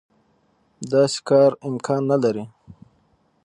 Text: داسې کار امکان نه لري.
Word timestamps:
داسې 0.91 1.19
کار 1.29 1.51
امکان 1.67 2.01
نه 2.11 2.17
لري. 2.23 2.43